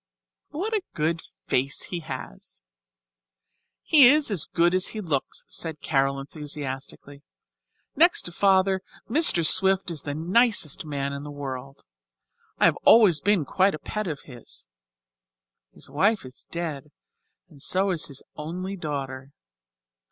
What 0.49 0.73
a 0.73 0.81
good 0.95 1.21
face 1.45 1.83
he 1.91 1.99
has!" 1.99 2.63
"He 3.83 4.09
is 4.09 4.31
as 4.31 4.45
good 4.45 4.73
as 4.73 4.87
he 4.97 4.99
looks," 4.99 5.45
said 5.47 5.79
Carol, 5.81 6.19
enthusiastically. 6.19 7.21
"Next 7.95 8.23
to 8.23 8.31
Father, 8.31 8.81
Mr. 9.07 9.45
Swift 9.45 9.91
is 9.91 10.01
the 10.01 10.15
nicest 10.15 10.85
man 10.85 11.13
in 11.13 11.21
the 11.21 11.29
world. 11.29 11.85
I 12.57 12.65
have 12.65 12.77
always 12.77 13.21
been 13.21 13.45
quite 13.45 13.75
a 13.75 13.77
pet 13.79 14.07
of 14.07 14.21
his. 14.21 14.67
His 15.71 15.87
wife 15.87 16.25
is 16.25 16.47
dead, 16.49 16.89
and 17.47 17.61
so 17.61 17.91
is 17.91 18.07
his 18.07 18.23
only 18.35 18.75
daughter. 18.75 19.33